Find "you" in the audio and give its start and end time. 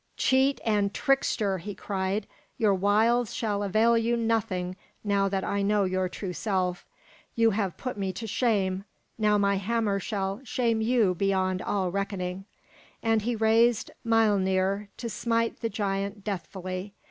3.95-4.17, 7.35-7.51, 10.81-11.13